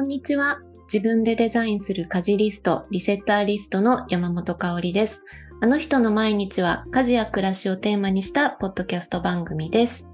[0.00, 0.62] こんにちは。
[0.90, 5.26] 自分でデザインする家事リスト、リセッターリストの山本香里です。
[5.60, 10.08] あの人の毎日は家事や暮らしをテーマにしたポッドキャスト番組です。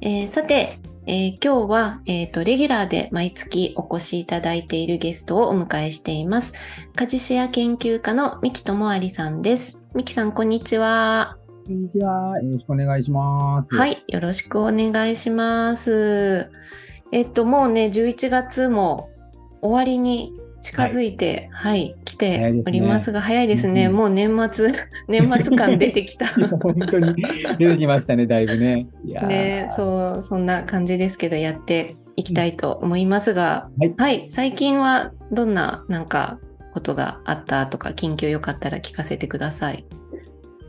[0.00, 6.54] えー、さて、えー、今日は、えーと、レギュラーで毎月お越しいただいているゲストをお迎えしています。
[6.96, 9.78] 家事シェア研究家の三木智有さんです。
[9.94, 11.36] 三木さん、こんにちは。
[11.66, 12.32] こんにちは。
[12.42, 13.74] よろしくお願いします。
[13.74, 16.50] はい、よろしくお願いします。
[17.12, 19.10] えっと、もうね、11月も
[19.60, 23.84] 終わりに近づいて、はい、はい、来ておりますが、早いですね。
[23.84, 24.72] すねもう年末、
[25.08, 26.26] 年末感出てきた。
[26.58, 27.14] 本当に
[27.58, 28.86] 出てきましたね、だいぶね。
[29.04, 36.38] ね、そう、そんな感じですけど、やっていきたいと思いますが、はい、はい、最近はどんな、なんか、
[36.74, 39.84] ことがあったとか、近況よかったら聞かせてください。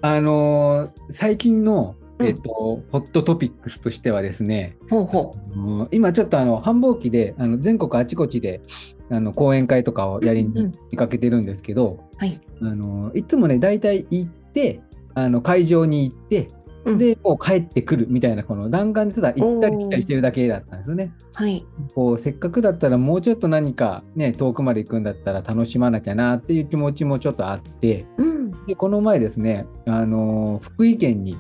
[0.02, 5.88] あのー、最近のえっ、と、ホットトピックスとしてはですね、ほうほう。
[5.92, 8.62] 今ちょっとあの繁忙期であの全国あちこちで
[9.10, 14.82] あの講演会とかをやりに出かけてるんですけど、うんうん、はい、あのいつもね大体行って
[15.16, 16.48] あの会場に行って
[16.86, 21.12] で、もう帰ってくるみたいな、この弾丸でただ行ったり来たりしてるだけだったんですよね。
[21.34, 21.66] はい。
[21.94, 31.38] こう、せっかくだったらもうちょっと何かね、遠くまで行くんだったら楽しまなきゃなっていう気持ちもちょっとあって、うん、で、この前ですね、あの、福井県に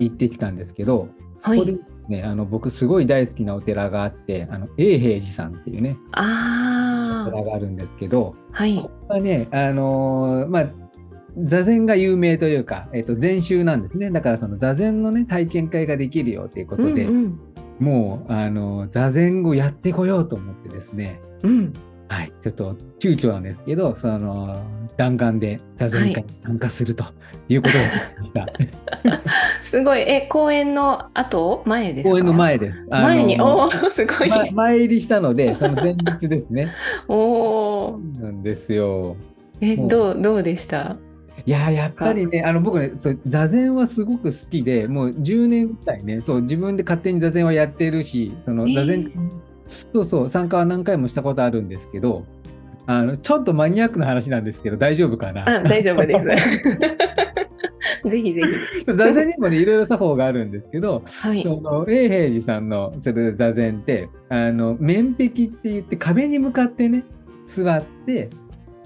[0.00, 10.66] 行ってきたんですけど、そこでね、あの僕すごい大好きなお寺があってあの永平寺さんっていうねあお寺があるんですけど、はい、ここはねあのー、まあ
[11.44, 14.10] 座禅が有名というか、えー、と禅宗なんですね。
[14.10, 17.40] だからその座禅のね体験会ができるよということで、うんうん、
[17.78, 21.72] もうあの座禅をやってこようと思ってですね、うん、
[22.10, 24.54] はい、ちょっと急遽なんですけど、その
[24.96, 27.04] 弾丸で座禅会に参加すると
[27.48, 29.22] いうことにしました。
[29.62, 31.62] すごい、え、公演の後？
[31.66, 32.84] 前です公演の前です。
[32.90, 34.44] 前に、おお、すごい、ま。
[34.50, 36.72] 前入りしたので、その前日ですね。
[37.06, 38.00] おお。
[38.18, 39.16] なんですよ。
[39.60, 40.96] え、どう、どうでした？
[41.46, 49.10] いややっぱりね、あの僕ねそう座禅はすごく好きで、もう10年ぐらいね、そう自分で勝手に座禅はやってるし、その座禅
[49.70, 52.26] そうそう、参加は何回もしたことあるんですけど、
[52.86, 55.48] あのちょっとマニアックな話なんですけど、大丈夫かな？
[55.48, 56.26] あ大丈夫です。
[58.08, 58.42] ぜひぜ
[58.78, 58.84] ひ。
[58.84, 67.04] 座禅にもね、いろいろ作法があるんですけど、はい、その永平寺さんのそれ座禅って、あの面壁って言って壁に向かってね、
[67.46, 68.30] 座って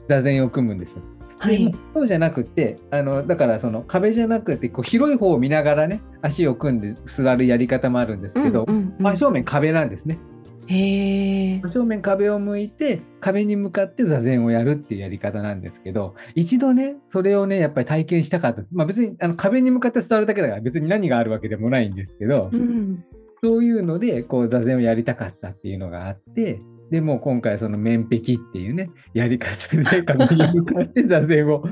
[0.09, 1.03] 座禅を組むんですよ。
[1.39, 10.19] はい、そうじゃなくてあのだからその壁じゃなくてこう広い方を見ながらね足を組んで座るやり方もあるんですけど、うんうんうん、真正面壁なんですね。
[10.67, 18.75] へ正面壁を向いて壁に向かって座禅をやるっていうやり方なんですけど一度ねそれをねやっぱり体験したかったです。
[18.75, 23.05] まあ、別にあの壁に向かって座るだけだから別に何があるわけでもないんですけど、うん、
[23.43, 26.61] そういうのでこう座禅をやりたかったっていうのがあって
[26.91, 28.23] でも今回その面壁っ
[28.53, 31.65] ていうねやり方で壁に向かって座禅を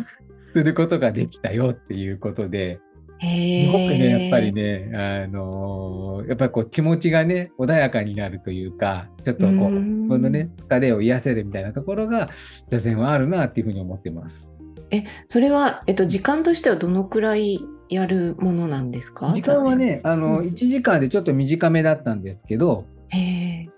[0.52, 2.80] することができたよっていうことで。
[3.22, 12.30] すごくね、やっぱりね、あのー、やっぱりこう気持ちがね、穏やかになるというか、ちょっとこう、このね、疲れを癒せるみたいなところが、
[12.68, 14.48] 座禅はあるなっていうふうに思ってます。
[14.90, 19.32] え、それは、えっと、時間としてはどのくらいやるものなんですか？
[19.32, 22.86] 時間はね、あの、うん、1時間でちょっと短めだったんですけど、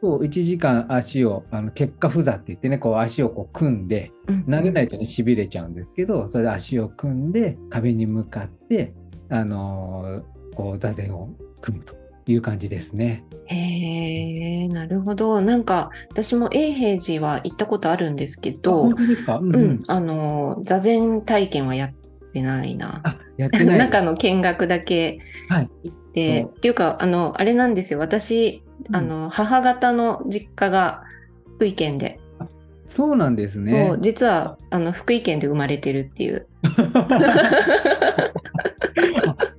[0.04, 8.92] そう1時間足をあの結果不座って言ってねこう足をこう組んで、うん、慣れないとねしびれちゃうんですけどそれで足を組んで壁に向かって
[9.28, 10.22] あの
[10.54, 11.30] こう座禅を
[11.60, 11.94] 組むと
[12.26, 13.24] いう感じですね。
[13.46, 15.40] へえ、なるほど。
[15.40, 21.92] なんか私も永平寺は行ったことあるんですけど、本当ですか、うん、うん、あの座禅体験はやっ
[22.32, 23.00] てないな。
[23.04, 23.78] あ、やってない。
[23.78, 25.18] 中の見学だけ
[25.50, 27.98] 行って、はい、っていうかあのあれなんですよ。
[27.98, 28.62] 私、
[28.92, 31.02] あの母方の実家が
[31.56, 32.20] 福井県で。
[32.94, 33.96] そうなんですね。
[33.98, 36.46] 実はあの福井県で生まれてるっていう。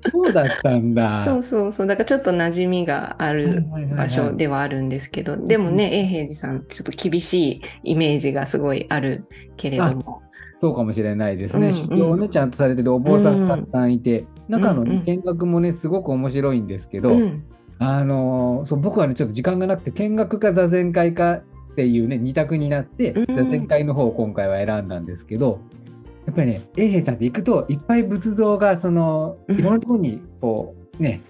[0.09, 1.19] そうだったんだ。
[1.19, 1.87] そうそうそう。
[1.87, 3.65] だからちょっと馴染みがある
[3.97, 9.25] 場所ではあるんですけど、でもね、永平寺さん、ちょっと厳しいイメージがすごいある
[9.57, 10.21] けれども。
[10.61, 11.73] そうかもしれないですね。
[11.73, 17.17] 修行をね、ちゃんとされてるお坊さんたくさんいて、中のね、見学もね、すごく面白いんですけど、
[17.79, 21.41] あのそう僕はね、ちょっと時間がなくて、見学か座禅会か
[21.75, 25.59] っていうね、2択になって、座禅会の方を今回は選んだんですけど、
[26.25, 31.21] やっぱりね、永平さんって行くと、いっぱい仏像が、その、いろんなところに、こう、ね、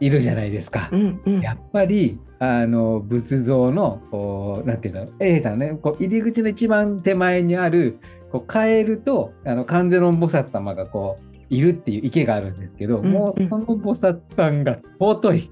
[0.00, 0.88] いるじゃないですか。
[0.92, 7.98] うんうん、やっぱり、あの、仏像の、こう、なんていうの、永平さんね、こう入り口の一番手前にある、
[8.30, 15.50] こう変えるとあの観世音菩薩様がこういるっていう池があるんですけど、うんうんもうその菩薩さんが尊い。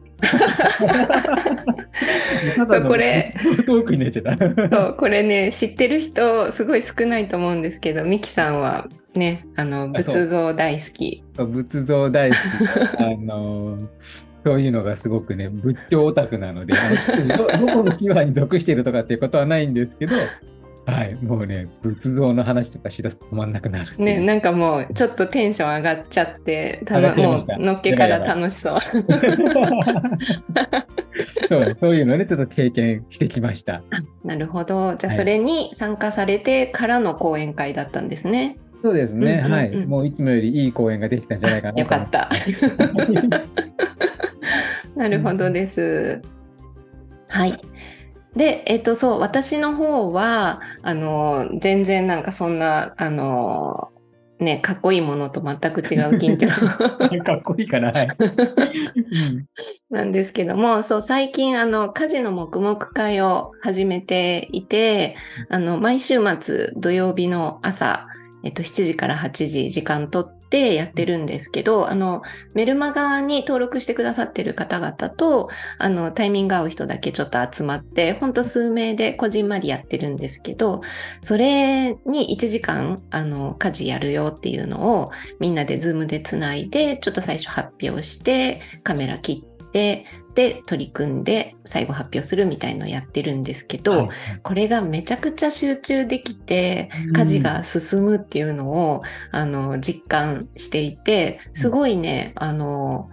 [2.69, 3.35] そうこれ。
[3.67, 4.37] 遠くになっちゃった。
[4.77, 11.23] そうこれね知ってる人すごい少ないと思うんですけどミキさんはねあの仏像大好き。
[11.37, 12.41] 仏像大好き。
[12.99, 13.87] あ のー
[14.47, 20.15] そういうのがすごくね仏教オタクなのであのどどこの宗派に属しているとかっていうことはないんですけど、
[20.87, 28.79] はい、もうね仏像の話とかしだすと止まんなくなるねなんかもうちょっとテンション上がっちゃってた上がっのもうのっけから楽しそう。
[31.49, 33.83] そうそういうのねちょっと経験してきました。
[34.25, 34.95] なるほど。
[34.97, 39.87] じゃあはいそれに参加されてからの講演会だったんですね、そうですね、はい。
[39.87, 41.81] もういつもよりいい講演ができたんじゃないかなと。
[41.81, 42.31] よかった。
[44.95, 46.21] なるほどです。
[47.29, 47.61] はい。
[48.37, 53.91] で、えっと、そう、私の方は、あの、全然なんかそんな、あの、
[54.39, 56.49] ね、かっこいいものと全く違う近況
[57.25, 57.93] かっこいいかな。
[59.89, 65.17] なんですけども、そう、最近、あの、家事の黙々会を始めていて、
[65.49, 68.07] あの、毎週末土曜日の朝、
[68.45, 72.23] えっと、7時から8時時間とっでやってるんですけど、あの、
[72.55, 75.49] メルマガに登録してくださってる方々と、
[75.79, 80.83] あの、タイミング合う人だけちょっと集まって、ほんと数名でこじんまりやってるんですけど、
[81.21, 85.11] それに1時間、あの、家事やるよっていうのを、
[85.41, 94.09] みんなでズームでつないで、ちょっと最初発表して、カメラ切って、で、取り組んで、最後発表するみたいのをやってるんですけど、はい。
[94.45, 97.17] これがめちゃくちゃ集中できてうん。
[97.17, 99.03] 家事が進むっていうのを、
[99.33, 103.09] あの実感していてすごいね、あの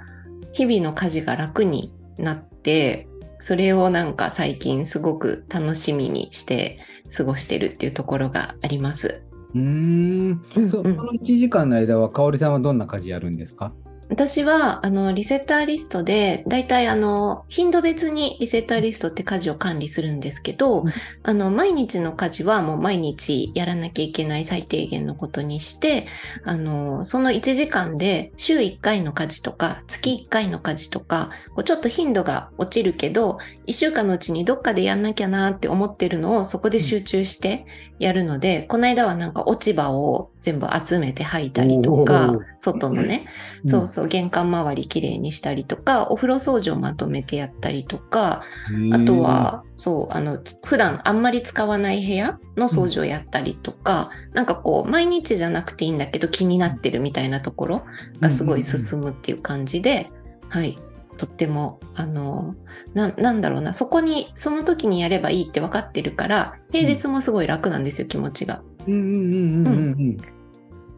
[0.51, 3.07] 日々の家事が楽になって
[3.39, 6.77] それをなんか最近すごく楽しみにして
[7.15, 9.23] 過ごしてるっていうところがあります。
[9.55, 9.63] うーん。
[9.63, 10.69] うんうん。
[10.69, 13.73] その1時間の間は、かおりさんはどんな家事やるんですか？
[14.13, 20.93] 私はあのリセッターリストでだいたいあの頻度別にリセッターリストって家事を管理するんですけど、うん。
[21.23, 26.05] あの毎日の家事はもう毎日やらなきゃいけない最低限のことにして
[26.43, 37.65] あのその1時間で週1回の家事とか月1回の家事とかこうちょっと頻度が落ちるけど1週間のうちにどっかでやんなきゃなって思ってるのをそこで集中して
[37.97, 43.25] やるので、この間はなんか落ち葉を全部集めて吐いたりとか外のね
[43.65, 48.43] そうそう、玄関周りきれいにしたりとか、お風呂掃除をまとめてやったりとか、
[48.91, 57.83] あと、は、そう、あの、普段あんまり使わない部屋の掃除をやったりとか、なんかこう、毎日じゃなくていいんだけど気になってるみたいなところ
[58.19, 60.09] がすごい進むっていう感じで、
[60.49, 60.77] はい。
[61.17, 62.55] とっても、あの、
[62.93, 68.61] ななんだろうな、そこに、その時にやればいいって分かってるから、平日もすごい楽なんですよ、気持ちが。
[68.87, 70.17] うんうんうんうんうんうん。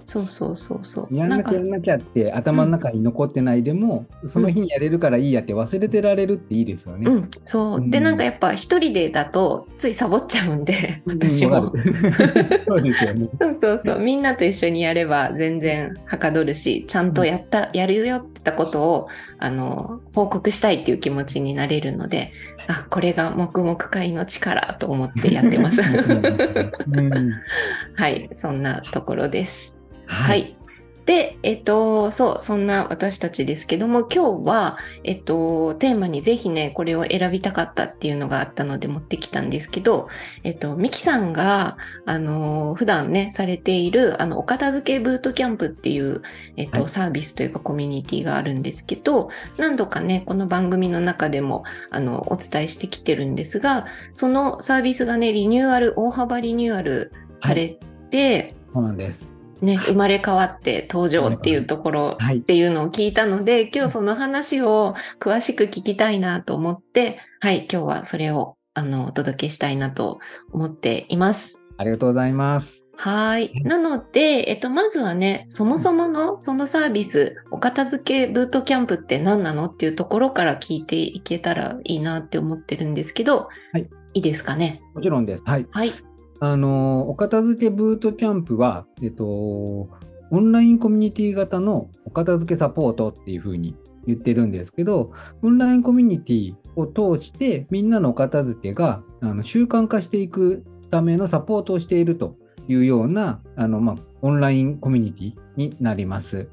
[0.06, 1.08] そうそうそうそう。
[1.10, 1.18] うん。
[1.18, 7.10] やんなきゃやんなきゃって頭の中に残ってないでも、その日にやれるからいいやって忘れてられるっていいですよね。
[7.10, 7.90] うん、そう。
[7.90, 11.74] で、うんなんかやっぱ一人でだとついサボっちゃうんで、私も。
[12.68, 13.30] そうですよね。
[13.40, 14.00] そうそうそう。
[14.00, 19.08] みんなと一緒にやれば全然はかどるし、ちゃんとやった、やるよってたことを、
[19.40, 22.32] あの、報告したいっていう気持ちになれるので、
[22.68, 25.82] あ、これが黙々会の力と思ってやってます。
[25.82, 27.32] うん
[27.96, 29.75] はい、そんなところです。
[30.16, 30.24] は。
[30.30, 30.56] はい
[31.06, 40.10] で、えっと、そう、そんな私たちですけども、今日は、えっと、テーマにぜひね、これを選びたかったっていうのがあったので持ってきたんですけど、
[40.44, 46.24] えっと、ミキさんが、あの、普段ね、されている、あの、お片付けブートキャンプっていう、
[46.58, 57.12] えっと、はいサービスというかコミュニティがあるんですけど、何度かね、この番組の中でも、あの、お伝えしてきてるんですが、そのサービスがね、リニューアル、大幅リニューアル
[57.44, 57.78] され
[58.10, 59.35] て、そうなんです。
[59.66, 62.42] ね、生まれ変わって登場っていうところはいっ。
[62.42, 70.20] ていうのを聞いたので、今日その話を詳しく聞きたいなと思って、はい、今日はそれをあのお届けしたいなと
[70.54, 71.60] 思っています。
[71.78, 72.84] ありがとうございます。
[72.98, 73.52] はい。
[73.64, 83.90] なので、えっと、まずはね、そもそものそのサービス、お片付けブートキャンプって何なのっていうところから聞いていけたらいいなって思ってるんですけど、はい。
[84.14, 84.80] いいですかね？
[84.94, 85.44] もちろんです。
[85.46, 85.68] はい。
[85.72, 85.94] はい。
[86.40, 89.90] あの、お片付けブートキャンプは、えっと、オ
[90.32, 93.76] ンラインコミュニティ型のお片付けサポートっていうふうに
[94.06, 95.12] 言ってるんですけど、
[95.42, 102.38] オンラインコミュニティを通して、みんなのお片付けがあの習慣化していくためのサポートをしていると
[102.68, 106.50] いうような、あの、まあ、オンラインコミュニティになります。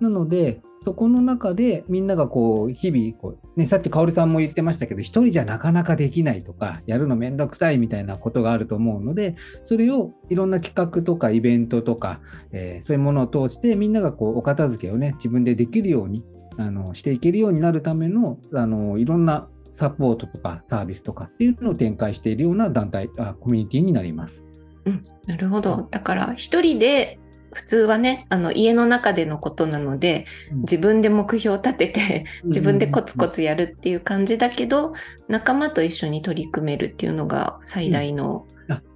[0.00, 12.20] なので、そこの中でみんながこう日々こう、ね、さっき香織さんも言ってましたけど一人じゃなかなかできないとかやるのめんどくさいみたいなことがあると思うのでそれをいろんな企画とかイベントとか、
[12.52, 16.22] えー、そういうものを通してみんながこうお片付けをね自分でできるように
[16.56, 24.44] あのしていけるようになるためのあのいろんなサポートとかサービスとかっていうのを展開しているような団体あコミュニティになります。
[24.84, 25.88] うん、なるほど。
[25.90, 27.18] だから一人で
[27.56, 34.92] 普通はねあの家の中でのことなので、自分で目標を立てて自分でコツコツやるっていう感じだけど、
[35.26, 38.46] 仲間と一緒に取り組めるっていうのが最大の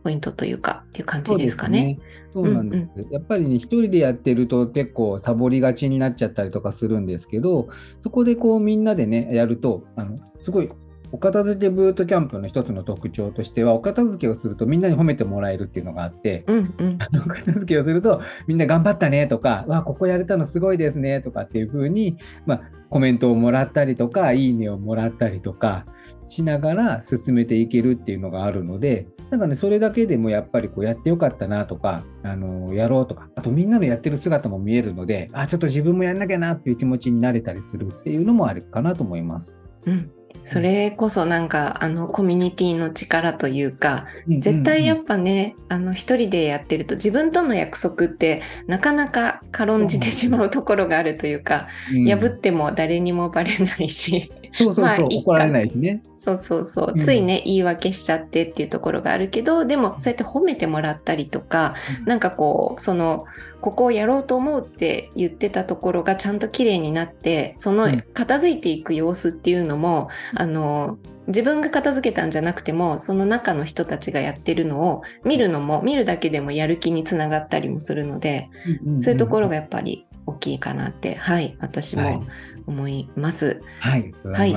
[0.05, 1.99] ポイントというか、っていう感じですかね。
[2.35, 2.89] そうなんです。
[2.97, 7.71] うんうん、やっぱりね、一人でやってると結構サボりがちになっちゃったりとかするんですけど、
[8.03, 10.69] そこでこうみんなでね、やると、あのすごい
[11.13, 25.87] お片付けブートキャンプの一つの特徴としては、お片付けをするとみんなに褒めてもらえるっていうのがあって、うんうん、お片付けをするとみんな頑張ったねとか、わ、ここやれたのすごいですねとかっていうふうに、まあ、コメントをもらったりとか、いいねをもらったりとか
[26.27, 39.57] しながら進めていけるっていうのがあるので、なんかね、それだけでもやっぱりこうやってよかったなとか、あのやろうとか、あとみんなのやってる姿も見えるので、あ、ちょっと自分もやんなきゃなっていう気持ちになれたりするっていうのもあるかなと思います。
[39.87, 40.11] うん
[40.45, 51.69] それこそなんかあのコミュニティの力というか、絶対やっぱね、あの一人でやってると自分との約束ってなかなか軽んじてしまうところがあるというか、
[52.07, 56.03] 破っても誰にもバレないしそうそうそう、まあ、怒られないしね。
[56.19, 63.25] そうそうそう、ついね、言い訳しちゃってっていうところがあるけど、でもそうやって褒めてもらったりとか、うん、なんかこう、その、
[63.61, 78.51] ここをやろうと思うって言ってたところがちゃんと綺麗になって、その片付いていく様子っていうのも、うん、あの、自分が片付けたんじゃなくても、その中の人たちがやってるのを見るのも、見るだけでもやる気につながったりもするので、
[78.85, 82.25] うんうん、そういうところがやっぱり大きいかなって、はい、私も
[82.71, 83.61] 思います。
[83.81, 84.15] はい。
[84.25, 84.57] はい。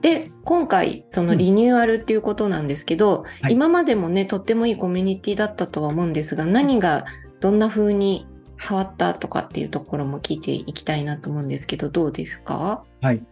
[0.00, 7.06] で今回そのリニューアルっていうことなんですけど、うんはい、今までもねとってもいいコミュニティだったとは思うんですが何が
[7.40, 8.26] どんな風に
[8.58, 12.84] 変わったとかっていうところも聞いていきたいなと思うんですけどどうですか？
[13.00, 13.24] はい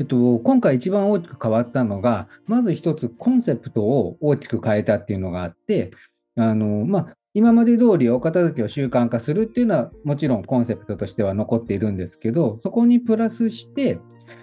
[0.00, 5.92] えっと、今回一番大きく変わったのが、まず一つコンセプトを大きく変えたっていうのがあって、
[6.36, 13.98] あの、まあ、今まで通りお片付けを習慣化するっていうのはもちろんコンセプトとしては残っているんですけど、そこにプラスして、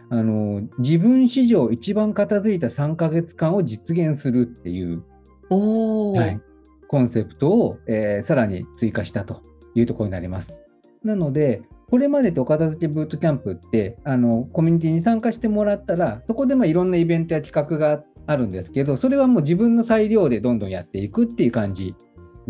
[0.10, 5.04] あの自分史上一番片付いた3ヶ月間を実現するっていう、
[5.50, 6.42] はい、
[6.90, 9.42] コンセプトを、えー、さらに追加したと
[9.74, 10.60] いうところになります。
[11.06, 21.94] なので、これまでとお片付けブートキャンプってあのコミュニティに参加してもらったらそこでまあいろんなイベントや企画があるんですけどそれはもう自分の裁量でどんどんやっていくっていう感じ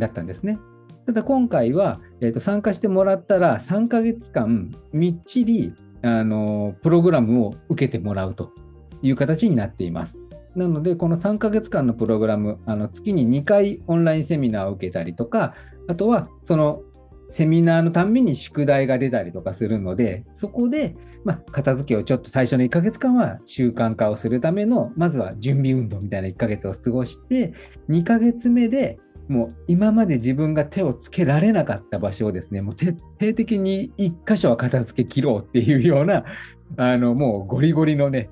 [0.01, 0.59] だったんですね。
[1.05, 8.51] ただ今回は、えー、と参加してもらったら3ヶ月間みっちりあのプログラムを受けてもらうと
[9.01, 10.17] いう形になっています。
[10.55, 15.53] なので、この3ヶ月間のプログラム、あの月に2回オンラインセミナーを受けたりとか、
[15.87, 16.81] あとはその
[17.29, 27.53] セミナーのために宿題が出たりとかするので、そこで、まあ、片付けをちょっと最初の1ヶ月間は習慣化をするための、まずは準備運動みたいな1ヶ月を過ごして、
[27.89, 28.99] 2ヶ月目で
[29.31, 36.25] もう今まで自分が手をつけられなかった場所をですね、もう徹底的に一箇所は片付け切ろうっていうような、
[36.77, 38.29] あのもうゴリゴリのね、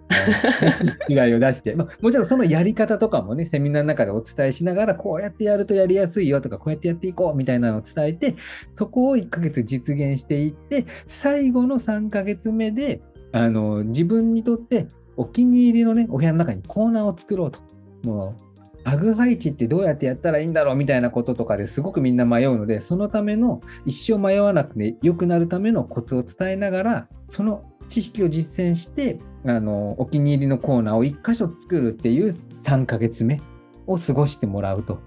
[1.08, 8.36] 宿題を出して、 まあ、もちろんそのやり方とかもね、セミナーの中でお伝えしながら、こうやってやるとやりやすいよとか、こうやってやっていこうみたいなのを伝えて、
[8.78, 13.02] そこを1ヶ月実現していって、最後の3ヶ月目で、
[13.32, 17.60] あの自分にとってお気に入りのね、お部屋の中にコーナーを作ろうと。
[18.06, 18.49] もう
[18.84, 33.40] アグ配置ってどうやってやったらいいんだろうみたいなこととかですごくみんな迷うので、そのための一生迷わなくて良くなるためのコツを伝えながら、その知識を実践して、あのお気に入りのコーナーを1箇所作るっていう3ヶ月目
[33.88, 35.00] を過ごしてもらうと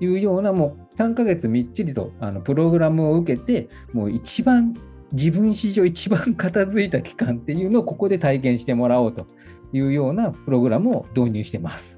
[0.00, 4.74] いうような、もう3ヶ月みっちりとあのプログラムを受けて、もう一番
[5.12, 9.26] 自分史上一番片付いた期間っていうのをここで体験してもらおうと
[9.72, 11.97] いうようなプログラムを導入してます。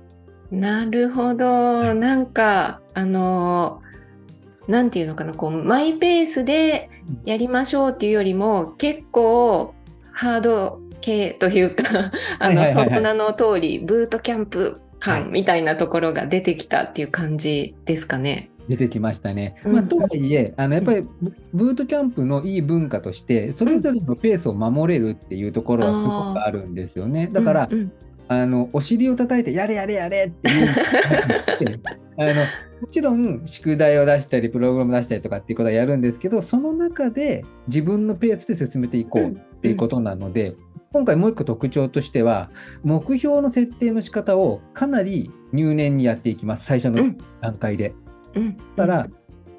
[0.50, 1.94] なるほど。
[1.94, 3.82] なんか、あの
[4.68, 6.90] なんていうのかな、こう、マイペースで
[7.24, 9.74] やりましょうっていうよりも、結構、
[10.12, 18.50] ハード系というかあの、その名の通り、ブートキャンプ感みたいなところが出てきたっていう感じですかね。
[18.68, 19.56] 出てきましたね。
[19.64, 21.02] まあ、とはいえ、あのやっぱり
[21.52, 27.28] ブートキャンプのいい文化として、それぞれのペースを守れるっていうところはすごくあるんですよね。
[27.32, 27.68] だから、
[28.32, 30.68] あのお尻を叩いてやれやれやれっていう
[32.16, 32.34] あの
[32.80, 40.56] もちろん宿題を出したりプログラム出したりとかっていうことはやるんですけどその中で自分のペースで進めていこうっっていうことなので、
[40.92, 42.50] 今回もう一個特徴としては、
[42.82, 47.94] 目標の設定の仕方をかなり入念にやっていきます、最初の段階で。
[48.34, 49.08] うん、だから、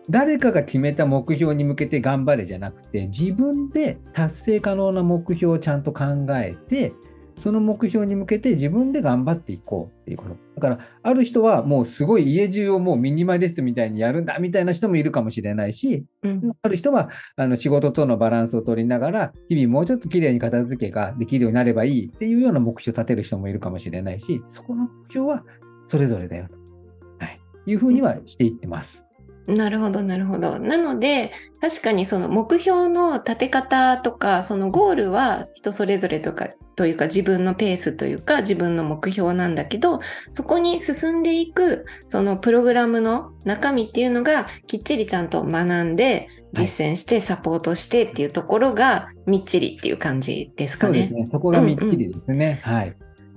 [0.09, 6.93] 誰かが決めた目標に向けて頑張れじゃなくて、自分で達成可能な目標をちゃんと考えて、
[7.41, 10.35] その目標に向けて自分で頑張っていこうっていうこと。
[10.57, 25.43] だから、ある人はもうすごい家中をもうミニマリストみたいにやるんだみたいな人もいるかもしれないし、うん、ある人はあの仕事とのバランスを取りながら、日々もうちょっと綺麗に片付けができるようになればいいっていうような目標を立てる人もいるかもしれないし、そこの目標は
[25.87, 29.03] それぞれだよと、はい、いうふうにはしていってます。
[29.47, 30.59] なるほど、なるほど。
[30.59, 31.31] なので、
[31.61, 39.99] 確かにその目標の立て方とか、そのゴールは人それぞれとか、というか自分のペースというか自分の目標なんだけど、
[40.31, 51.07] そこに進んでいく、そのプログラムの中身っていうのがきっちりちゃんと学んで、実践してサポートしてっていうところがみっちりっていう感じですかね。
[51.09, 51.27] そうですね。
[51.31, 52.61] そこがみっちりですね。
[52.65, 52.95] うんうん、はい。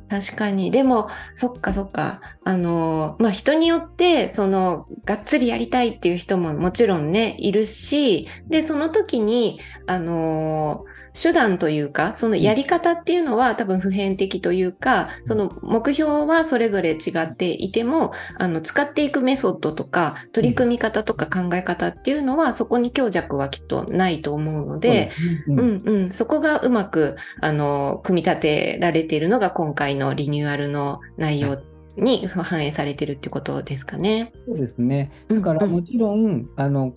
[0.08, 0.70] 確かに。
[0.70, 2.20] でも、そっかそっか。
[2.44, 10.84] あの、まあ、人によって、その、がっつりやりたいっていう人ももちろんね、いるし、で、その時に、あの
[11.14, 25.12] 手段というか、そのやり方っていうのは多分普遍的というか、その目標はそれぞれ違っていても、あの、使っていくメソッドとか、取り組み方とか考え方っていうのは、そこに強弱はきっとないと思うので、
[25.46, 31.58] うん、うんうん、そこがうまく、あの、組み立てられているのが今回のリニューアルの内容
[31.96, 34.32] に反映されてるってことですかね。
[34.46, 35.12] そうですね。
[35.28, 36.92] だからもちろん、うんうん、あの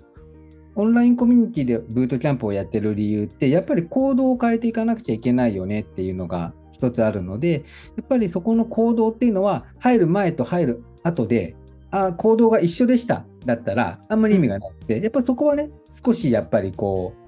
[0.77, 7.65] オンラインコミュニティでブートキャンプをやってる理由って、やっぱり行動を変えていかなくちゃいけないよねっていうのが一つあるので、
[7.97, 11.55] やっぱりそこの行動っていうのは、入る前と入る後で、
[11.89, 15.71] あ行動が一緒でしただったら、あんまり意味がなくて、やっぱそこはね、
[16.05, 17.26] 少しやっぱりこう、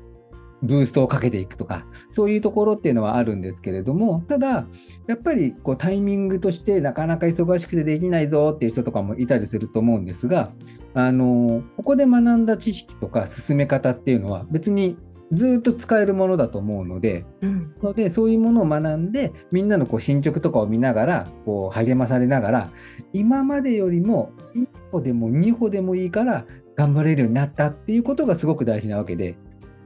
[0.61, 4.67] ブーストをかけていくとか、そういうところっていうのはあるんですけれども、ただ、
[5.07, 10.51] やっぱりこうタイミングとしてなかなか忙しくてできないぞっていう人とかもいたりすると思うんですが、
[10.93, 14.97] あのここで学んだ知識とか進め方っていうのは別に
[15.31, 22.69] ずっと使えるものだと思うので、うん、のでそういうものを学んでみんなのこう進捗とかを見ながらこう励まされながら
[23.13, 26.45] 今までよりも1歩でも2歩でもいいから
[26.75, 29.37] 頑張れるようになったっていうことがすごく大事なわけで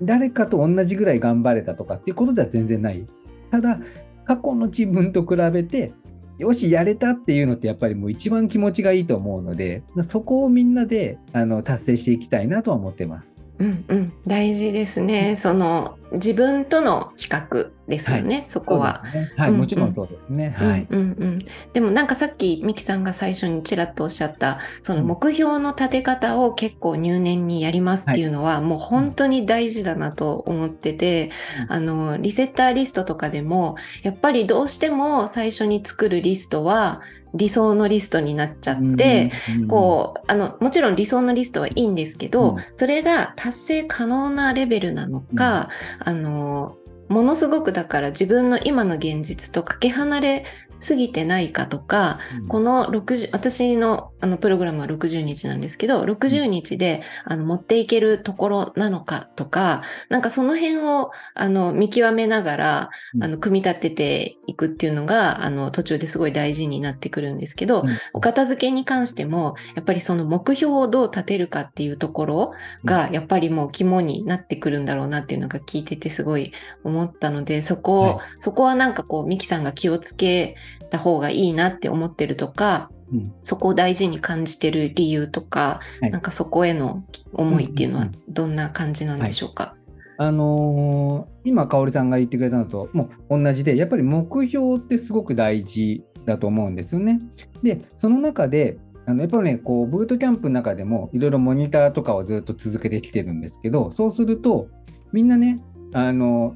[0.02, 3.06] 誰かと同じぐらい頑張れたとかっていうことでは全然ない。
[3.52, 3.80] ただ、
[4.26, 5.94] 過去の自分と比べて、
[6.40, 13.43] よし、やれたっていうのってやっぱりもう一番気持ちがいいと思うので、そこをみんなであの達成していきたいなとは思ってます。
[13.64, 15.38] うんうん、大事ですね。
[15.38, 19.04] その自分との比較ですよね、はい、そこは。
[19.14, 20.50] ね、はい、うんうん、もちろんそうですね。
[20.58, 21.46] はい、うんうん。
[21.72, 31.32] でもなんかさっきミキさんが最初にちらっとおっしゃったその目標の立て方を結構入念にやりますっていうのは、はい、もう本当に大事だなと思ってて、
[31.68, 37.02] うん、あのリセッターリストとかでもやっぱりどうしても最初に作るリストは
[37.34, 45.70] 理想のリストになっちゃって、うん、こう、あの、もちろん理想のリストはいいんですけど、うん、それが達成可能なレベルなのか、
[46.02, 46.78] うん、あの、
[47.10, 50.46] ものすごくだから自分の今の現実とかけ離れ
[50.86, 62.90] 過ぎてないかとか、うん、この60、私のあのプログラムは60日なんですけど、60日であの持っていけるところなのかとか、なんかその辺をあの見極めながら、
[63.22, 72.54] あの組み立てていくっていうのが、あの途中ですごい大事になってくるんですけど、うん、お片付けに関しても、やっぱりその目標をどう立てるかっていうところ
[72.86, 80.56] が、やっぱりもう肝になってくるんだろうなっていうのが聞いててすごい思ったので、そこ、はい、そこはなんかこう、ミキさんが気をつけ
[80.94, 87.04] た方がいいなって思ってるとか、うん、そこを大事に感じてる理由とか、はい、なんかそこへの
[87.34, 89.76] 思いっていうのはどんな感じなんでしょうか、
[90.18, 97.20] あのー、今、かおりさんが言ってくれたのともう同じで、やっぱり目標ってすごく大事だと思うんですよね。
[97.64, 104.68] で、その中で、あのやっぱりね、こう、ブートキャンプの中でもいろいろモニターとかをずっと続けてきてるんですけど、そうすると、
[105.12, 105.58] みんなね、
[105.94, 106.56] あの、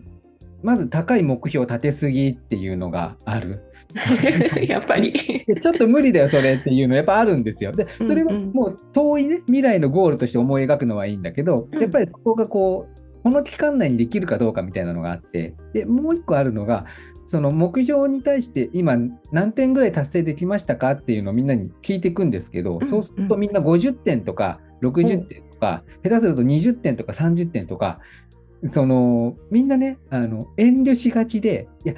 [0.63, 3.61] まず高い目標を立てすぎっていうのがある。
[4.67, 5.13] やっぱり。
[5.13, 7.71] ちょっと無理だよ、それっていうのやっぱあるんですよ。
[7.71, 16.85] で、それはもう遠いね、未来のゴールとして思い描くのはいいんだけど、やっぱりそこがこう、この期間内にできるかどうかみたいなのがあって、で、もう一個あるのが、
[17.27, 18.97] その目標に対して今
[19.33, 27.99] 何点ぐらい達成できましたかっていうのをみんなに聞いていくんですけど、そうするとみんな50点とか60点とか、下手すると20点とか30点とか、
[28.73, 31.95] そのみんなねあの遠慮しがちでいや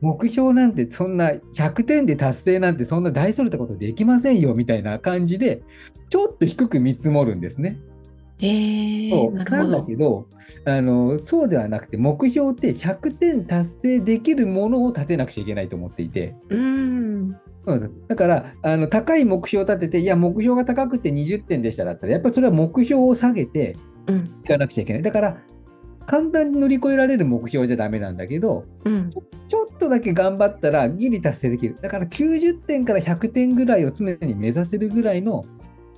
[0.00, 5.62] 目標なんてそんな100点で達成なんてそんな大それたことできませんよみたいな感じで
[6.10, 7.78] ちょっと低く見積もるんですね。
[8.40, 10.28] へえそうなんだけど
[10.66, 17.32] あの、そうではなくて、目標って100点達成できるものを立てなくちゃいけないと思っていて、うん。
[18.08, 23.74] だからあの、高い目標を立てて、いや、目標が高くて20点でしただったら、やっぱりそれは目標を下げて
[24.06, 24.24] うん。
[24.44, 25.02] いかなくちゃいけない。
[25.02, 25.38] だから、
[26.06, 29.10] 簡単に乗り越えられる目標じゃダメなんだけど、うん。
[29.10, 31.76] ちょっとだけ頑張ったらギリ達成できる。
[31.80, 35.44] だから90点から100点ぐらいを常に目指せるぐらいの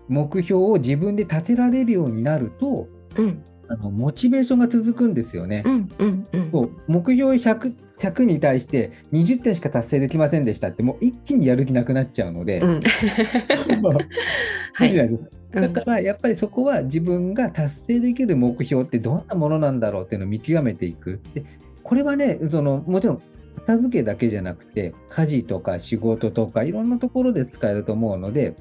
[0.09, 3.43] 目標を自分で立てられるようになると、うん。
[3.69, 5.63] あのモチベーションが続くんですよね。
[5.67, 5.89] うん。
[5.99, 6.27] うん。
[6.33, 6.51] うん。
[6.53, 12.81] そう目標 100, 100に対して20点しか達成できませんでしたって、もう一気にやる気なくなっちゃうので、うん。
[14.75, 14.95] はい。
[15.61, 21.21] だからやっぱりそこは自分が達成できる目標ってどんなものなんだろうっていうのを見極めていく。
[21.35, 21.45] で
[21.83, 23.23] これはねそのもちろん
[23.67, 28.55] 片付けだけじゃなくて家事とか仕事とかいろんなところで使えると思うので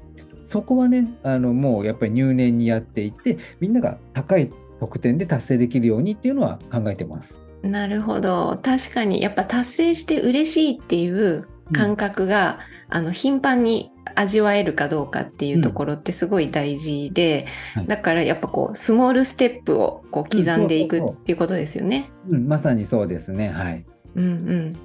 [0.46, 7.46] そこはねあのもうやっぱり入念にやっていってみんなが高い得点で達成できるようにっていうのは考えてます。
[7.62, 8.58] なるほど。
[8.62, 22.10] 確かに、やっぱ達成して嬉しいっていう感覚が、あの頻繁に味わえるかどうかっていうところってすごい大事で、はいだからやっぱこうスモールステップをこう刻んでいくっていうことですよね。
[22.28, 23.50] うん、まさにそうですね。
[23.50, 23.84] はい。
[24.16, 24.28] うんう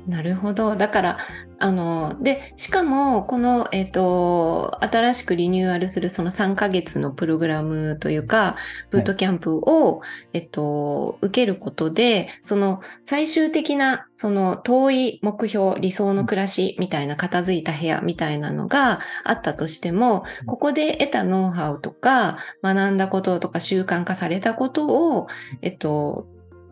[0.10, 0.76] ん、なるほど。
[0.76, 1.18] だから、
[1.58, 8.58] あの、で、しかも、この、えっ、と、新しくリニューアルするその3ヶ月のプログラムというか、
[8.90, 10.02] ブートキャンプを、
[10.34, 25.28] えっと、受けることで、その最終的な、その遠い目標、理想の暮らしみたいな片付いた部屋みたいなのがあったとしても、ここで得たノウハウとか、学んだこととか習慣化されたことを、
[25.62, 26.28] えっと、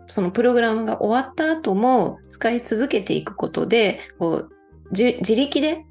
[0.10, 4.52] そのプログラムが終わった後も使い続けていくことで、こう
[4.92, 5.86] じ自力で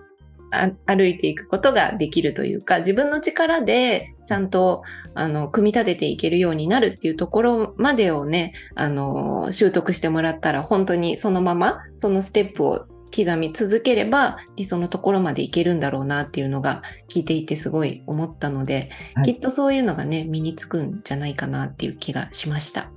[0.51, 4.83] あ歩いていくことができるというか、自分の力でちゃんと
[5.15, 22.91] あの組み立てていけるようになるっていうところまでをね、あの習得してもらったら本当にそのままそのステップを刻み続ければ理想のところまでいけるんだろうなっていうのが聞いていてすごい思ったので、はいきっとそういうのがね身につくんじゃないかなっていう気がしました。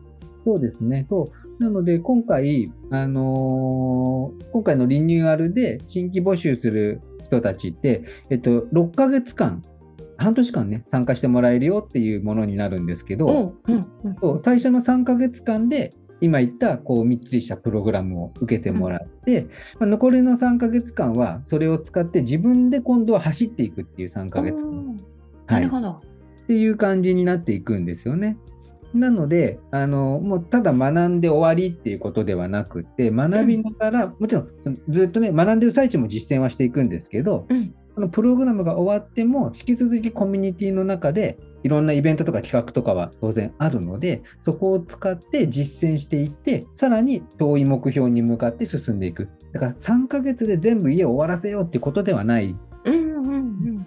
[0.45, 1.05] そうですね。
[1.09, 1.25] そ
[1.59, 1.63] う。
[1.63, 9.61] なので、今回、あのー今回のリニューアルで新規募集する人たちって、えっと、6ヶ月間、
[10.17, 19.47] 半年間ね、参加してもらえるよっていうものになるんですけど、うんうんうんそう最初の3ヶ月間で、今言ったこうみっちりしたプログラムを受けてもらって、
[19.79, 24.95] まあ残りの3ヶ月間はそれを使って自分で今度は走っていくっていう3ヶ月間、うんは
[25.47, 25.89] ないるほど。
[25.91, 28.37] っていう感じになっていくんですよね。
[28.93, 34.49] なので、あのもうただ学んで終わりっていうことではなくて、学びながら、もちろん
[34.89, 49.29] ずっとね、学んでる最中も実践はしていくんですけど、うんそのプログラムが終わっても、引き続きコミュニティの中で、いろんなイベントとか企画とかは当然あるので、そこを使って実践していって、さらに遠い目標に向かって進んでいく。
[49.51, 52.55] だから3ヶ月で全部家を終わらせようってことではない。
[52.85, 53.85] うんうんうん。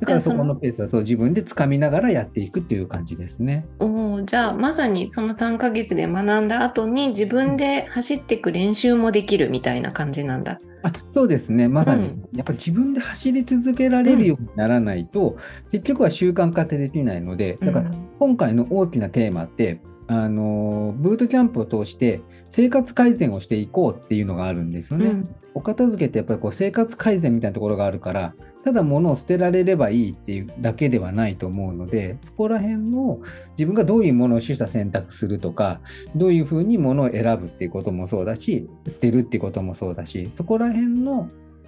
[0.00, 3.66] だからそこののペースはそう自分で掴みながらやっていくっていう感じですね。
[3.78, 10.58] おーじゃあまさにその3ヶ月で学んだ後に自分で走っていく練習もできるみたいな感じなんだ。
[10.82, 15.36] あそうですね、まさに、うんやっぱ自分で走り続けられるようにならないと、
[15.72, 25.06] 結局は習慣化ってできないので、だからうん今回の大きなテーマって、あのブートキャンプを通して生活改善をしていこうっていうのがあるんですよね。
[25.06, 33.20] うんお片付けってやっぱりこう生活改善みたいなところがあるから、ただ物を捨てられればいいっていうだけではないと思うので、そこら辺の
[33.52, 35.80] 自分がどういうものを取捨選択するとか、
[36.14, 41.26] どういうふうに物を選ぶっていうこともそうだし、捨てるっていうこともそうだし、そこら辺の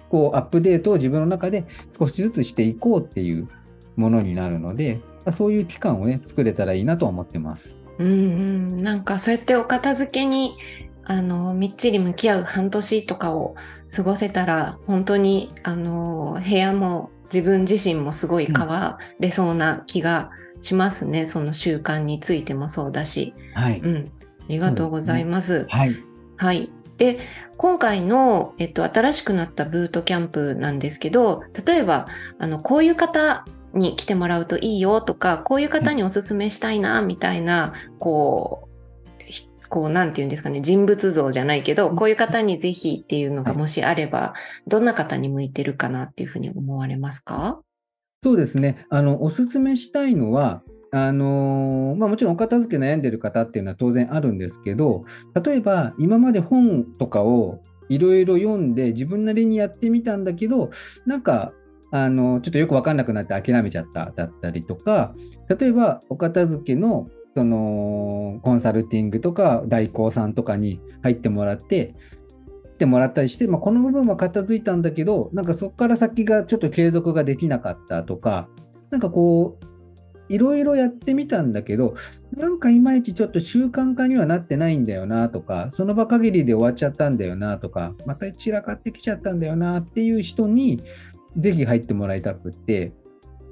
[0.09, 1.65] こうアップデートを自分の中で
[1.97, 3.47] 少しずつしていこうっていう
[3.95, 4.99] ものになるので、
[5.35, 7.75] そういう期間をね、作れたらいいなと思ってます。
[7.97, 10.55] うんうん、なんかそうやってお片付けに
[11.09, 13.55] あのみっちり向き合う半年とかを
[13.93, 20.29] 過ごせたら本当にあの部屋も自分自身もすごい変われそうな気が
[20.61, 23.33] しますね、その習慣についてもそうだし。
[23.53, 23.79] はい。
[23.79, 25.65] うん、ありがとうございます。
[25.69, 25.95] はい。
[26.37, 26.69] はい。
[26.97, 27.19] で、
[27.57, 32.07] 今回の、えっと、新しくなったブートキャンプなんですけど、例えば、
[32.39, 38.68] あの、こういう方に来てもらうといいよとか、こういう方におすすめしたいな、みたいな、こう、ひこ
[39.83, 43.59] う、なんていうんですかね、人物像じゃないけど、こういう方にぜひっていうのがはい。
[43.59, 44.33] もしあれば、
[44.67, 47.61] どんな方に向いてるかなっていうふうに思われますか？
[48.23, 48.85] そうですね。
[48.89, 55.05] あの、おすすめしたいのは、あのーまあ、もちろんお片付け悩んでる方っていうのは当然あるんですけど、
[55.43, 60.71] 例えば今まで本とかをいろいろ読んで自分なりにやってみたんだけど、
[61.05, 61.53] なんか
[61.91, 65.13] あのちょっとよく分かんなくなって諦めちゃっただったりとか、
[65.47, 71.93] 例えばお片付けのそのコンサルティングとか代行さんとかに入ってもらって、
[72.79, 78.49] てもらったりして、まあ、この部分は片付いたんだけど、なんかそこから先がちょっと継続ができなかったとか、
[78.89, 81.95] なんかこう、いろいろやってみたんだけど、
[82.35, 90.79] なんかいまいちちょっと習慣化にはなってないんだよなとか、その場限りで終わっちゃったんだよなとか、また散らかってきちゃったんだよなっていう人に、
[91.37, 92.93] ぜひ入ってもらいたくって、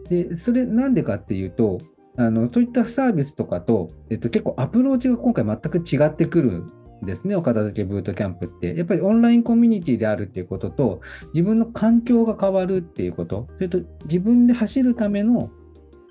[0.10, 1.80] で、それなんでかっていうと、
[2.18, 8.76] あのそういったサービスとかと、えっと、結構アプローチが今回全く違ってくるんですね、お片付けブートキャンプって。
[8.76, 11.02] やっぱりオンラインコミュニティであるっていうことと、
[11.34, 15.52] 自分の環境が変わるっていうこと、それと自分で走るための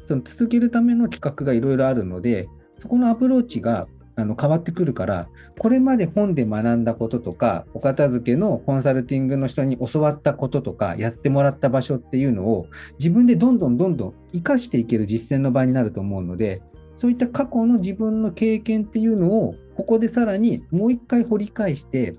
[0.07, 12.67] その続けるための企画がいろいろあるので、そこのアプローチがあの変わってくるから、これまで本で学んだこととか、お片付けのコンサルティングの人に教わったこととか、やってもらった場所っていうのを、
[12.99, 16.63] 自分でどんどんどんどん活かしていける実践の場になると思うので、
[16.95, 22.15] そういった過去の自分の経験っていうのを、ここでさらにもう一回掘り返して、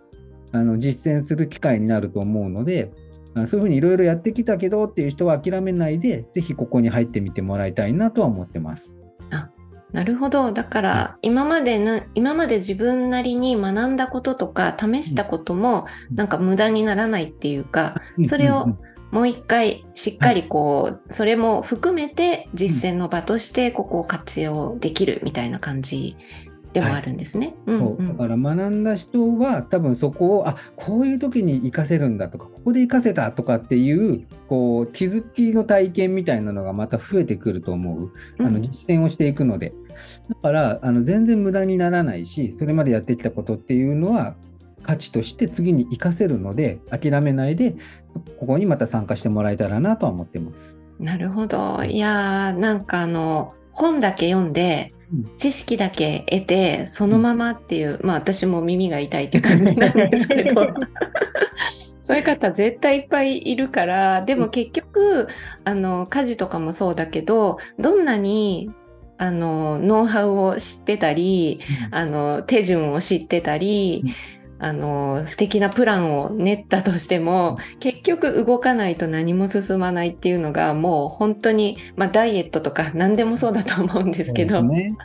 [0.51, 2.91] あの実践する機会になると思うので、
[3.33, 8.96] そういうふうにいろいろやってきたけどっていう人は諦めないで、ぜひここに入ってみてもらいたいなとは思ってます。
[9.93, 10.51] あなるほど。
[10.51, 18.67] だから今までな、今まで自分なりに学んだこととか試したこともなんか無駄にならないっていうか、それを
[19.11, 26.17] もう一回しっかりこう、それも含めて実践の場としてここを活用できるみたいな感じ
[26.73, 27.55] でもあるんですね。
[27.65, 27.75] はい。
[27.77, 28.01] うんう。
[28.01, 38.11] ん、だから学んだ人は多分そこをあこういう時に活かせるんだとかここで活かせたとかっていうこう気づきの体験みたいなのがまた増えてくると思う。
[38.39, 39.73] あの実践をしていくので、
[40.29, 44.35] だからあの全然無駄にならないしそれまでやってきたことっていうのは
[44.83, 47.75] 価値として次に活かせるので諦めないで
[48.39, 50.77] ここにまた参加してもらえたらなとは思ってます。
[50.99, 51.83] なるほど。
[51.83, 54.91] いやーなんかあの本だけ読んで
[55.37, 60.67] 知識だけ得てそのままっていう、まあ私も耳が痛いって感じなんですけど。
[62.01, 65.27] そういう方絶対いっぱいいるからでも結局
[65.65, 68.71] あの家事とかもそうだけどどんなに
[69.17, 71.59] あのノウハウを知ってたり、
[71.91, 74.03] あの手順を知ってたり、
[74.59, 84.95] あの素敵なプランを練ったとしても結局動かないと何も進まないっていうのがもう本当に、まあ、ダイエットとか何でもそうだと思うんですけど、ね、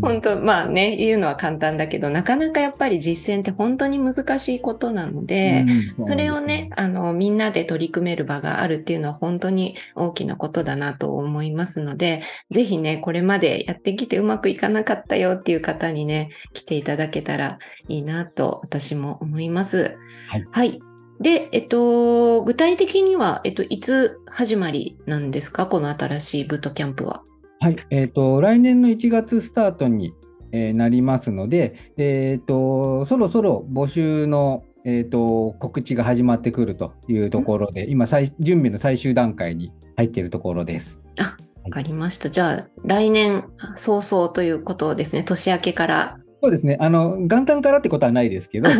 [0.00, 5.64] 本当まあね言うのは簡単だけどなかなかやっぱり実践って本当に難しいことなので、
[5.98, 19.96] うん、それをねあのみんなで取り組める場があるっていうのは本当に大きなことだなと思いますのでぜひねこれまでやってきてうまくいかなかったよっていう方にね来ていただけたらいいなと私私も思います。
[20.28, 20.46] はい。
[20.50, 20.82] はい。
[21.20, 25.66] で、えっと、具体的には、えっと、いつ始まりなんですか？
[25.66, 27.22] この新しいブートキャンプは。
[27.60, 27.76] はい。
[27.90, 30.12] えっと、来年の1月スタートに、
[30.50, 40.98] えー、なりますので、えっと、そろそろ募集のえーと、告知が始まってくるというところで、今最、準備の最終段階に入っているところです。
[41.20, 42.30] あわかりました。
[42.30, 43.44] じゃあ、来年
[43.76, 46.76] 早々ということですね、年明けからそうですね。
[46.80, 48.68] あの、元旦からってことはないですけど、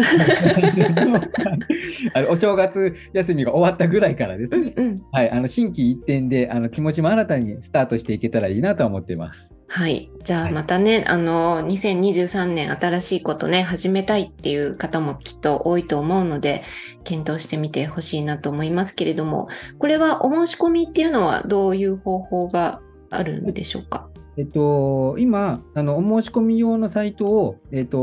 [2.12, 9.54] あのお正月休みが終わったぐらいからですね、うんうん、はい、あの新規一点であの気持ちも新たにスタートしていけたらいいなと思っています。
[9.68, 10.10] はい。
[10.24, 16.64] じゃあまたね、はい、あの、2023年新しいことね、始めたいっていう方もきっと多いと思うので、
[17.04, 19.46] 検討してみてほしいなと思いますけれども、
[19.78, 24.08] これはお申し込みっていうのはどういう方法があるんでしょうか？
[24.36, 27.98] えっと、今、あのお申し込み用のサイトを、えっと、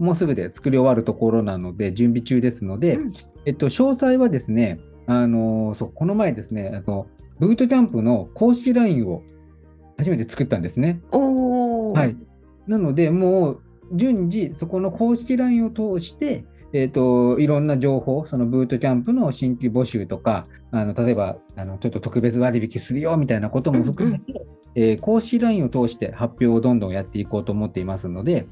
[0.00, 3.12] もうすぐで作り終わるところなので、準備中ですので、うん、
[3.44, 7.06] えっと、詳細はですね、あのそうこの前ですねあの、
[7.38, 9.22] ブートキャンプの公式 LINE を
[9.98, 11.02] 初めて作ったんですね。
[11.10, 12.16] はい、
[12.66, 13.60] なので、もう
[13.92, 16.44] 順次、そこの公式 LINE を通して、
[16.76, 28.48] えーと、いろんな情報、そのブートキャンプの新規募集とか、あの例えばあのちょっと特別割引するよみたいなことも含めて、うんうん、えー、公式 LINE を通して発表をどんどんやっていこうと思っていますので、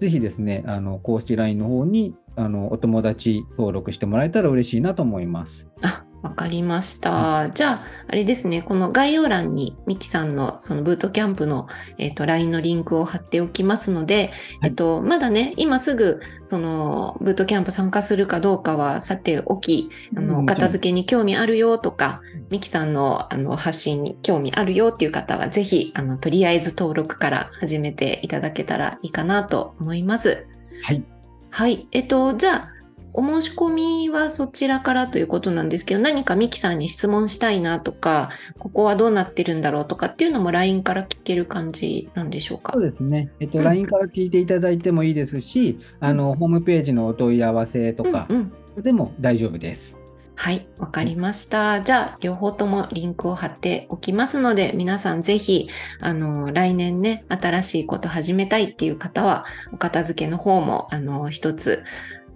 [0.00, 5.68] ぜひですね、あの公式 LINE の方にあのお友達登録してもらえたら嬉しいなと思います。
[5.82, 7.50] あわかりました。
[7.50, 30.44] じゃあ、あれですね、この概要欄にミキさんのそのブートキャンプの、えーと、LINE のリンクを貼っておきますので、はい、えっと、まだね、今すぐそのブートキャンプ参加するかどうかはさておき、あの片付けに興味あるよとか、ミキさんのあの発信に興味あるよっていう方は、ぜひあのとりあえず登録から始めていただけたらいいかなと思います。
[30.82, 31.04] はい。
[31.50, 31.88] はい。
[31.92, 32.75] えっと、じゃあ、
[33.16, 42.72] お申し込みはそちらからということなんですけど、何かミキさんに質問したいなとか、ここはどうなってるんだろうとかっていうのも LINE から聞ける感じなんでしょうか？
[42.74, 43.30] そうですね。
[43.40, 48.52] えっと、うん LINE から聞いていただいてもいいですし、あの、ホームページのお問い合わせとかうんうん
[48.82, 49.96] でも大丈夫です。
[50.34, 51.80] はい、わかりました。
[51.80, 55.70] じゃあ、両方ともリンクを貼っておきますので、皆さんぜひ、
[56.02, 61.84] あの、来年ね、新しいこと始めたいっていう方は、お片付けの方も、あの、一つ、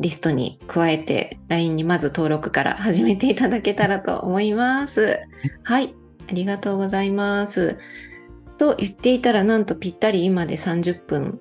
[0.01, 5.21] リストに加えて、LINE にまず登録から始めていただけたらと思います。
[5.63, 5.95] はい、
[6.29, 7.79] ありがとうございます。
[8.59, 11.41] と言っていたら、なんとぴったり今で30分。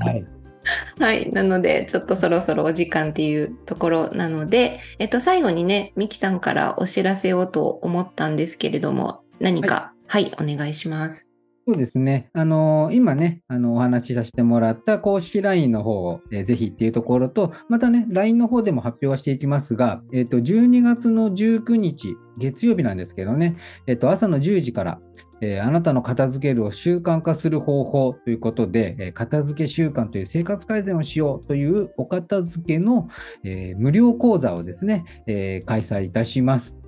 [0.00, 0.26] はい。
[0.98, 1.30] はい。
[1.30, 11.29] なので、ちょっとそろそろお時間っていうところなので、えっと、最後にね、ミキさんからお知らせをと思ったんですけれども、何か、はい、お願いします。
[11.70, 12.30] そうですね。
[12.32, 23.56] あの今ね、あのお話しさせてもらった公式 LINE の方を、えーぜひっていうところと、またね、LINE の方でも発表はしていきますが、えっ、と、12月の19日、月曜日なんですけどね、
[23.86, 25.00] えっ、と、朝の10時から、
[25.42, 33.06] えーあなたの片付けるを習慣化する方法ということで、えー片付け習慣という生活改善をしようというお片付けの、
[33.44, 36.79] えー無料講座をですね、え開催いたします。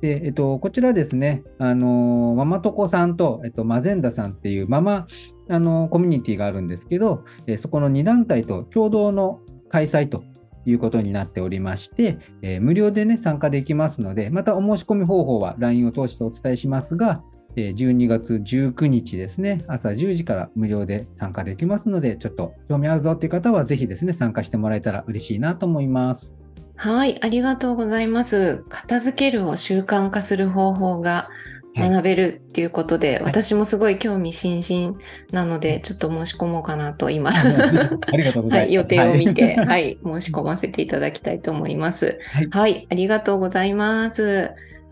[0.00, 5.06] で、えっと、こちらですね、あのママトコさんと、えっと、マゼンダさんっていうママ、
[5.48, 10.24] あのコミュニティがあるんですけど、えそこの2団体と共同の開催と
[10.64, 17.22] いうことになっておりまして、えー無料でね、参加できますので、またお申し込み方法は LINE を通してお伝えしますが、
[17.56, 26.39] えー12月19日ですね、朝10時から無料で参加できますので、ちょっと興味あるぞっていう方は、ぜひですね、参加してもらえたら嬉しいなと思います。
[26.80, 28.64] はい、ありがとうございます。
[28.70, 31.28] 片付けるを習慣化する方法が
[31.74, 34.98] はい学べるっていうことで、い私もすごい興味津々
[35.30, 38.64] なので、ちょっと申し込もうかなと今、 ありがとうございます。
[38.64, 42.18] はい、予定を見て、ははいい、申し込ませていただきたいと思います。
[42.32, 44.50] はいはい、ありがとうございます。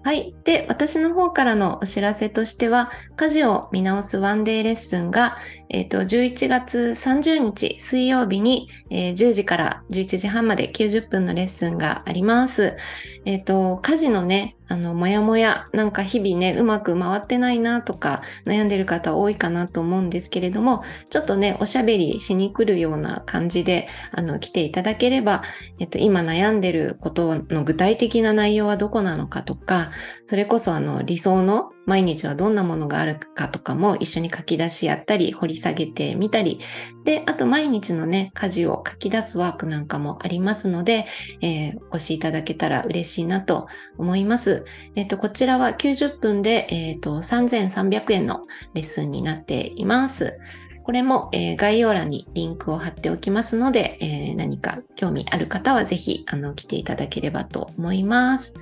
[0.09, 0.35] はい。
[0.43, 5.37] で、私の方からのお知らせとしては、家事を見直すワンデーレッスンが、
[5.69, 12.79] えっ、と、11月30日水曜日に、えー10時から11時半まで90分のレッスンがあります。
[13.27, 25.43] えっ、と、家事のね、あの、もやもや、なんか日々ね、うまく回ってないなとか、悩んでる方多いかなと思うんですけれども、ちょっとね、おしゃべりしに来るような感じで、あの、来ていただければ、
[25.79, 29.91] えっと、今悩んでることの具体的な内容はどこなのかとか、
[30.27, 36.61] それこそあの理想の毎日はどんなものがあるかとかも一緒に書き出しやったり掘り下げてみたり、
[37.05, 41.07] で、あと毎日のね、家事を書き出すワークなんかもありますので、
[41.41, 44.65] えーお越しいただけたら嬉しいなと思います。
[44.95, 48.43] えっ、と、こちらは90分で、えっ、と、3300円の
[48.75, 50.39] レッスンになっています。
[50.85, 58.53] これも、えー概要欄にリンクを貼っておきますので、えー何か興味ある方はぜひあの来ていただければと思います。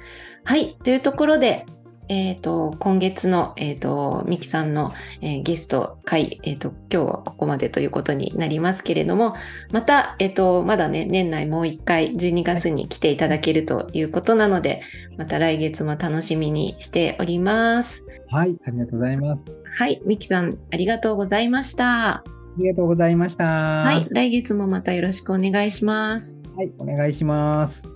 [0.44, 0.76] はい。
[0.84, 1.66] というところで、
[2.08, 9.34] えっ、と、今月の、えっ、と、ミキさんの、えーゲスト会、えっ、と、今日はここまでということになりますけれども、
[9.72, 14.82] また、えっ、と、まだね、年内もう一回、12月に来ていただけるということなので、
[15.16, 18.06] また来月も楽しみにしております。
[18.30, 19.44] はい、ありがとうございます。
[19.76, 20.00] はい。
[20.04, 22.22] ミキさん、ありがとうございました。
[22.56, 23.44] ありがとうございました。
[23.44, 23.84] は。
[23.84, 26.40] はい来月もまたよろしくお願いします。
[26.56, 27.95] はい、お願いします。